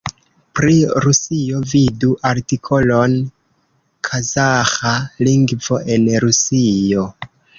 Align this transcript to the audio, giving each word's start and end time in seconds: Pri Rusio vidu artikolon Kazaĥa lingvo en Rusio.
Pri 0.59 0.77
Rusio 1.05 1.59
vidu 1.73 2.09
artikolon 2.29 3.13
Kazaĥa 4.09 4.95
lingvo 5.29 5.81
en 5.97 6.09
Rusio. 6.27 7.07